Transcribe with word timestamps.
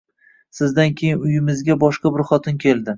Sizdan 0.59 0.95
keyin 1.03 1.23
uyimizga 1.29 1.79
boshqa 1.87 2.17
bir 2.19 2.31
xotin 2.35 2.63
keldi. 2.67 2.89